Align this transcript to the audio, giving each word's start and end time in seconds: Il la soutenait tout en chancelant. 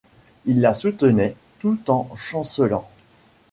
Il 0.47 0.61
la 0.61 0.73
soutenait 0.73 1.35
tout 1.59 1.77
en 1.91 2.09
chancelant. 2.17 2.89